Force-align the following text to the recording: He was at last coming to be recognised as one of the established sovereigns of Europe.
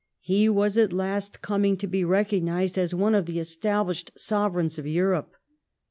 He 0.31 0.49
was 0.49 0.79
at 0.79 0.91
last 0.91 1.43
coming 1.43 1.77
to 1.77 1.85
be 1.85 2.03
recognised 2.03 2.75
as 2.75 2.91
one 2.95 3.13
of 3.13 3.27
the 3.27 3.37
established 3.37 4.11
sovereigns 4.17 4.79
of 4.79 4.87
Europe. 4.87 5.35